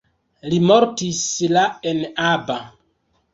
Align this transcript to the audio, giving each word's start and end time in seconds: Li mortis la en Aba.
Li 0.53 0.57
mortis 0.69 1.19
la 1.57 1.67
en 1.93 2.01
Aba. 2.31 2.57